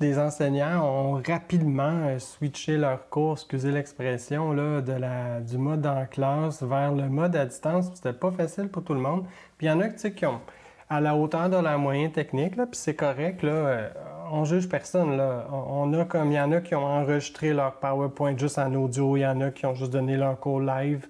[0.00, 6.92] des enseignants ont rapidement euh, switché leur cours, excusez l'expression, du mode en classe vers
[6.92, 7.90] le mode à distance.
[7.94, 9.24] C'était pas facile pour tout le monde.
[9.56, 10.40] Puis il y en a qui ont
[10.90, 13.88] à la hauteur de la moyenne technique, là, puis c'est correct, là, euh,
[14.32, 15.16] on juge personne.
[15.16, 15.46] Là.
[15.52, 19.16] On a comme il y en a qui ont enregistré leur PowerPoint juste en audio,
[19.16, 21.06] il y en a qui ont juste donné leur cours live.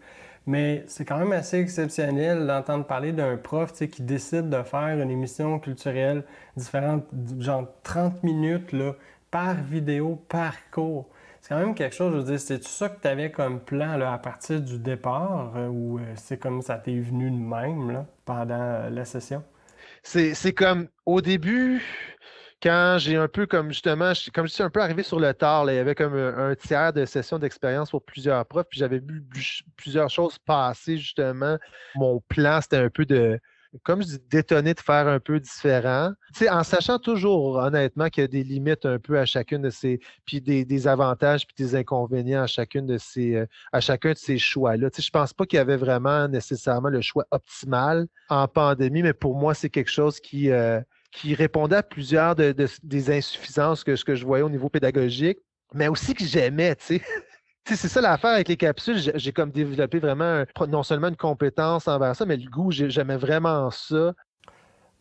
[0.48, 5.11] Mais c'est quand même assez exceptionnel d'entendre parler d'un prof qui décide de faire une
[5.11, 6.24] émission culturelle
[6.56, 7.04] différente,
[7.38, 8.94] genre 30 minutes là,
[9.30, 11.06] par vidéo, par cours.
[11.42, 13.98] C'est quand même quelque chose, je veux dire, c'est ça que tu avais comme plan
[13.98, 17.90] là, à partir du départ euh, ou euh, c'est comme ça t'est venu de même
[17.90, 19.44] là, pendant euh, la session?
[20.02, 21.82] C'est comme au début,
[22.62, 25.71] quand j'ai un peu comme justement, comme je suis un peu arrivé sur le tard,
[25.71, 29.25] il y avait comme un, tiers de session d'expérience pour plusieurs profs, puis j'avais vu
[29.77, 31.59] plusieurs choses passer justement.
[31.94, 33.38] Mon plan, c'était un peu de,
[33.83, 36.12] comme je dis, d'étonner de faire un peu différent.
[36.35, 39.71] Tu en sachant toujours, honnêtement, qu'il y a des limites un peu à chacune de
[39.71, 44.18] ces, puis des, avantages puis des inconvénients à chacune de ces, euh, à chacun de
[44.18, 44.88] ces choix-là.
[44.97, 49.37] Je pense pas qu'il y avait vraiment nécessairement le choix optimal en pandémie, mais pour
[49.37, 54.25] moi, c'est quelque chose qui, euh, qui répondait à plusieurs des insuffisances que, que je
[54.25, 55.38] voyais au niveau pédagogique,
[55.75, 57.03] mais aussi que j'aimais, tu sais.
[57.77, 58.99] c'est ça l'affaire avec les capsules.
[59.14, 63.71] J'ai comme développé vraiment non seulement une compétence envers ça, mais le goût, j'aimais vraiment
[63.71, 64.14] ça.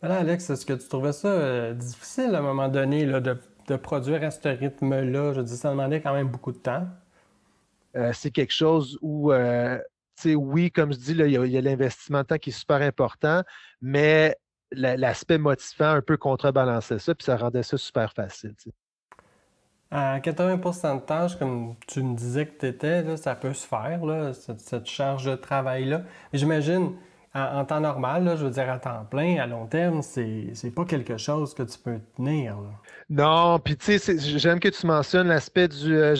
[0.00, 4.22] Voilà, Alex, est-ce que tu trouvais ça euh, difficile à un moment donné de, produire
[4.22, 5.32] à ce rythme-là?
[5.32, 6.86] Je dis, ça demandait quand même beaucoup de temps.
[7.96, 9.78] Euh, c'est quelque chose où, euh,
[10.16, 12.80] tu sais, oui, comme je dis, il y a l'investissement de temps qui est super
[12.80, 13.42] important,
[13.80, 14.36] mais
[14.72, 18.54] l'aspect motivant un peu contrebalançait ça, puis ça rendait ça super facile.
[19.90, 24.00] À 80% de tâches, comme tu me disais que tu étais, ça peut se faire,
[24.34, 26.02] cette, charge de travail-là.
[26.34, 26.92] J'imagine,
[27.38, 31.16] en, temps normal, je veux dire à temps plein, à long terme, c'est, pas quelque
[31.16, 32.56] chose que tu peux tenir.
[33.08, 36.14] Non, puis tu sais, j'aime que tu mentionnes l'aspect du, euh,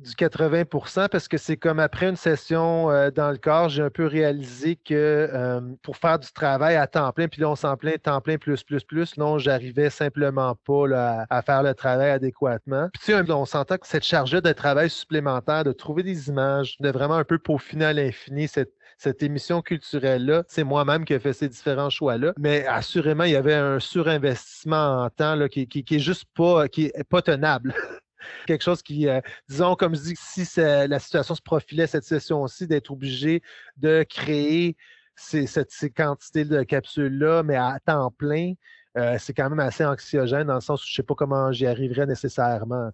[0.00, 3.90] du 80% parce que c'est comme après une session euh, dans le corps, j'ai un
[3.90, 7.76] peu réalisé que euh, pour faire du travail à temps plein, puis là, on s'en
[7.76, 12.88] plaint temps plein plus, plus, plus, non, j'arrivais simplement pas à, faire le travail adéquatement.
[12.92, 16.76] Puis tu sais, on s'entend que cette charge de travail supplémentaire, de trouver des images,
[16.80, 20.44] de vraiment un peu peaufiner à l'infini cette, cette émission culturelle-là.
[20.46, 22.34] C'est moi-même qui ai fait ces différents choix-là.
[22.38, 26.26] Mais assurément, il y avait un surinvestissement en temps là, qui, qui, juste
[26.70, 27.74] qui est pas tenable.
[28.46, 32.66] Quelque chose qui, euh, disons, comme je dis, si la situation se profilait cette session-ci,
[32.66, 33.40] d'être obligé
[33.78, 34.76] de créer
[35.16, 38.52] ces, cette, ces quantités de capsules-là, mais à temps plein,
[38.98, 41.52] euh, c'est quand même assez anxiogène dans le sens où je ne sais pas comment
[41.52, 42.90] j'y arriverais nécessairement.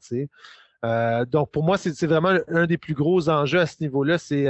[0.84, 4.18] Euh, donc, pour moi, c'est vraiment un des plus gros enjeux à ce niveau-là.
[4.18, 4.46] C'est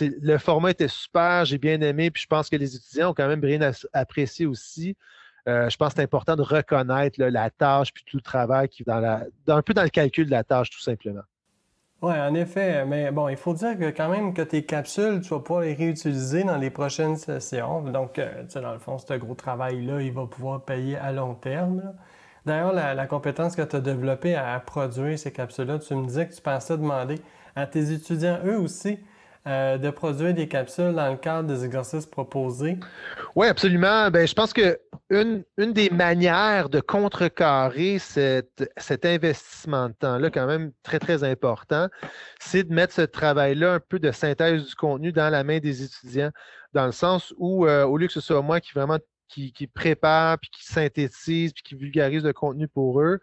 [0.00, 3.28] le format était super, j'ai bien aimé, puis je pense que les étudiants ont quand
[3.28, 4.96] même bien apprécié aussi.
[5.48, 8.82] Euh, je pense que c'est important de reconnaître la tâche puis tout le travail qui
[8.82, 11.22] dans la, un peu dans le calcul de la tâche, tout simplement.
[12.02, 12.84] Oui, en effet.
[12.84, 15.74] Mais bon, il faut dire que quand même que tes capsules, tu vas pouvoir les
[15.74, 17.82] réutiliser dans les prochaines sessions.
[17.82, 21.12] Donc, euh, tu sais, dans le fond, ce gros travail-là, il va pouvoir payer à
[21.12, 21.94] long terme.
[22.44, 26.34] D'ailleurs, la, compétence que tu as développée à produire ces capsules-là, tu me disais que
[26.34, 27.16] tu pensais demander
[27.56, 29.00] à tes étudiants, eux aussi,
[29.46, 32.78] euh, de produire des capsules dans le cadre des exercices proposés?
[33.34, 34.10] Oui, absolument.
[34.10, 34.78] Ben, je pense que
[35.08, 41.88] une, des manières de contrecarrer cet investissement de temps-là, quand même très, très important,
[42.40, 45.84] c'est de mettre ce travail-là, un peu de synthèse du contenu dans la main des
[45.84, 46.30] étudiants,
[46.72, 50.38] dans le sens où, euh, au lieu que ce soit moi qui vraiment qui, prépare,
[50.38, 53.18] puis qui synthétise, puis qui vulgarise le contenu pour eux,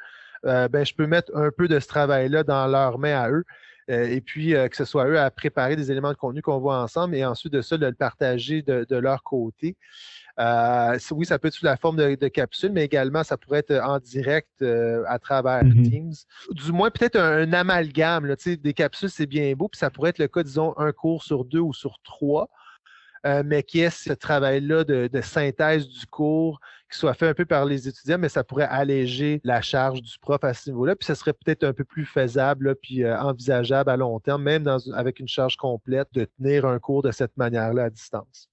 [0.45, 3.45] euh, ben, je peux mettre un peu de ce travail-là dans leurs mains à eux.
[3.89, 6.59] Euh, et puis euh, que ce soit eux à préparer des éléments de contenu qu'on
[6.59, 9.75] voit ensemble et ensuite de ça, de le partager de, leur côté.
[10.39, 13.75] Euh, oui, ça peut être sous la forme de, capsules, mais également ça pourrait être
[13.83, 14.63] en direct
[15.07, 15.89] à travers mm-hmm.
[15.89, 16.13] Teams.
[16.51, 18.33] Du moins, peut-être un, amalgame.
[18.45, 21.45] des capsules, c'est bien beau, puis ça pourrait être le cas, disons, un cours sur
[21.45, 22.49] deux ou sur trois.
[23.45, 26.59] Mais qui est ce travail-là de, synthèse du cours
[26.91, 30.19] qui soit fait un peu par les étudiants, mais ça pourrait alléger la charge du
[30.19, 30.95] prof à ce niveau-là.
[30.95, 34.69] Puis ça serait peut-être un peu plus faisable, puis euh, envisageable à long terme, même
[34.93, 38.49] avec une charge complète, de tenir un cours de cette manière-là à distance.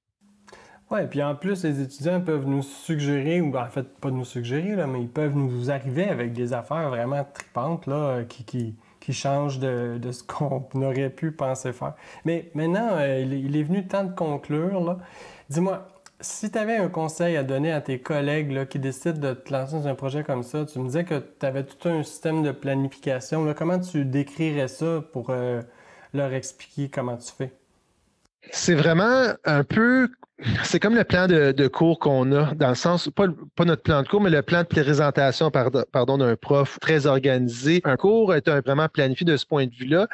[0.90, 4.74] Oui, puis en plus, les étudiants peuvent nous suggérer, ou en fait, pas nous suggérer,
[4.74, 8.74] là, mais ils peuvent nous arriver avec des affaires vraiment tripantes là, qui,
[9.12, 11.94] changent de, ce qu'on aurait pu penser faire.
[12.24, 14.98] Mais maintenant, euh, il, est venu le temps de conclure.
[15.48, 15.88] Dis-moi,
[16.20, 19.74] si tu avais un conseil à donner à tes collègues qui décident de te lancer
[19.74, 22.52] dans un projet comme ça, tu me disais que tu avais tout un système de
[22.52, 23.52] planification.
[23.54, 25.62] Comment tu décrirais ça pour euh,
[26.12, 27.52] leur expliquer comment tu fais?
[28.50, 30.08] C'est vraiment un peu,
[30.64, 34.02] c'est comme le plan de, cours qu'on a, dans le sens, pas, pas, notre plan
[34.02, 37.80] de cours, mais le plan de présentation, pardon, d'un prof très organisé.
[37.84, 40.08] Un cours est vraiment planifié de ce point de vue-là.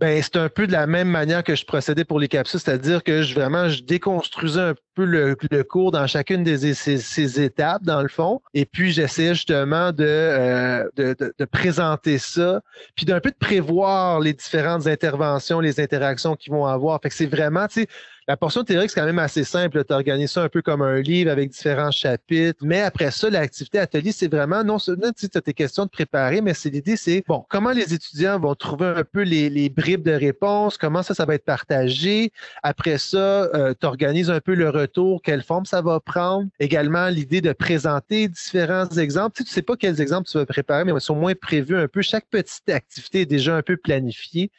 [0.00, 3.02] Ben, c'est un peu de la même manière que je procédais pour les capsules, c'est-à-dire
[3.04, 8.02] que je vraiment je déconstruisais un peu le, cours dans chacune des ces, étapes, dans
[8.02, 8.40] le fond.
[8.54, 12.62] Et puis j'essayais justement de, euh, de, de, présenter ça,
[12.96, 17.00] puis d'un peu de prévoir les différentes interventions, les interactions qu'ils vont avoir.
[17.02, 17.88] Fait que c'est vraiment, tu sais,
[18.32, 19.84] la portion théorique, c'est quand même assez simple.
[19.84, 22.64] Tu organises ça un peu comme un livre avec différents chapitres.
[22.64, 26.40] Mais après ça, l'activité atelier, c'est vraiment non seulement tu as tes questions de préparer,
[26.40, 30.12] mais c'est l'idée, c'est bon, comment les étudiants vont trouver un peu les, bribes de
[30.12, 32.32] réponse, comment ça, ça va être partagé.
[32.62, 36.48] Après ça, euh, tu organises un peu le retour, quelle forme ça va prendre.
[36.58, 39.36] Également, l'idée de présenter différents exemples.
[39.36, 41.86] Tu sais, sais pas quels exemples tu vas préparer, mais ils sont moins prévus un
[41.86, 42.00] peu.
[42.00, 44.50] Chaque petite activité est déjà un peu planifiée.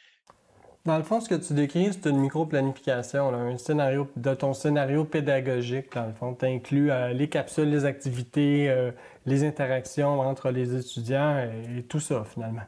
[0.86, 5.06] Dans le fond, ce que tu décris, c'est une micro-planification, un scénario de ton scénario
[5.06, 5.94] pédagogique.
[5.94, 8.90] Dans le fond, tu inclus euh, les capsules, les activités, euh,
[9.24, 12.64] les interactions entre les étudiants et, tout ça, finalement.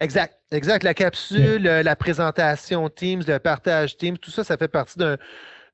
[0.00, 0.82] Exact, exact.
[0.82, 4.98] La capsule, euh, la présentation Teams, le partage Teams, tout ça, ça fait partie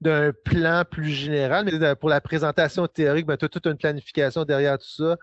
[0.03, 4.45] d'un plan plus général, mais pour la présentation théorique, ben, tu as toute une planification
[4.45, 5.17] derrière tout ça.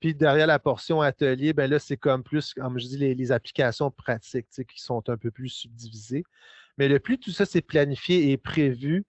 [0.00, 3.90] Puis derrière la portion atelier, ben là, c'est comme plus, comme je dis, les, applications
[3.90, 6.24] pratiques qui sont un peu plus subdivisées.
[6.78, 9.04] Mais le plus tout ça c'est planifié et prévu,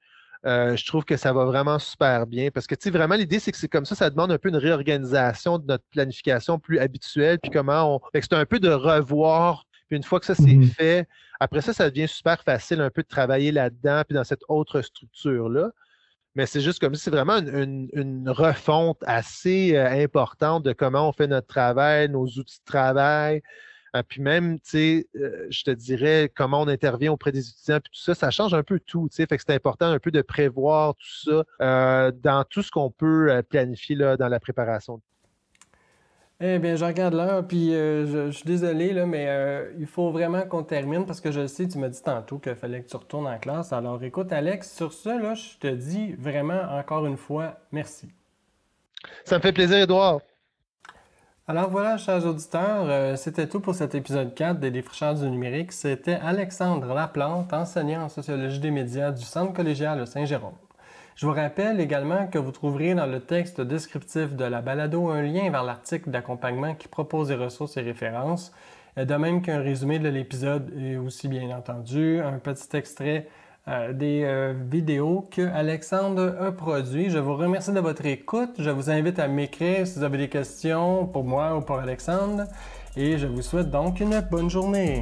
[0.45, 2.51] euh, je trouve que ça va vraiment super bien.
[2.51, 4.49] Parce que, tu sais, vraiment, l'idée, c'est que c'est comme ça, ça demande un peu
[4.49, 7.39] une réorganisation de notre planification plus habituelle.
[7.41, 7.99] Puis comment on.
[8.13, 9.65] c'est un peu de revoir.
[9.87, 11.07] Puis une fois que ça, c'est mmh fait,
[11.39, 14.81] après ça, ça devient super facile un peu de travailler là-dedans, puis dans cette autre
[14.81, 15.71] structure-là
[16.35, 21.13] mais c'est juste comme si c'est vraiment une, refonte assez euh, importante de comment on
[21.13, 23.41] fait notre travail, nos outils de travail.
[23.95, 27.79] Euh, puis même, tu sais, euh, je te dirais comment on intervient auprès des étudiants,
[27.79, 29.25] puis tout ça, ça change un peu tout, tu sais.
[29.25, 33.41] Fait que c'est important un peu de prévoir tout ça dans tout ce qu'on peut
[33.49, 35.01] planifier là, dans la préparation.
[36.41, 40.11] Eh bien, je regarde l'heure, puis euh, je, suis désolé, là, mais euh, il faut
[40.11, 42.97] vraiment qu'on termine parce que je sais, tu m'as dit tantôt qu'il fallait que tu
[42.97, 43.71] retournes en classe.
[43.71, 48.09] Alors, écoute, Alex, sur ça, là, je te dis vraiment encore une fois merci.
[49.23, 50.19] Ça me fait plaisir, Edouard.
[51.47, 55.71] Alors voilà, chers auditeurs, euh, c'était tout pour cet épisode 4 des défricheurs du numérique.
[55.71, 60.55] C'était Alexandre Laplante, enseignant en sociologie des médias du Centre collégial de Saint-Jérôme.
[61.15, 65.21] Je vous rappelle également que vous trouverez dans le texte descriptif de la balado un
[65.21, 68.51] lien vers l'article d'accompagnement qui propose des ressources et références,
[68.97, 73.27] de même qu'un résumé de l'épisode et aussi bien entendu un petit extrait
[73.69, 77.09] euh, des euh, vidéos que Alexandre a produit.
[77.09, 78.51] Je vous remercie de votre écoute.
[78.59, 82.43] Je vous invite à m'écrire si vous avez des questions pour moi ou pour Alexandre.
[82.97, 85.01] Et je vous souhaite donc une bonne journée.